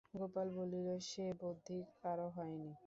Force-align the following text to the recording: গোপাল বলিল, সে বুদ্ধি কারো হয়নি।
গোপাল 0.13 0.47
বলিল, 0.51 0.87
সে 1.01 1.25
বুদ্ধি 1.41 1.77
কারো 2.01 2.27
হয়নি। 2.35 2.71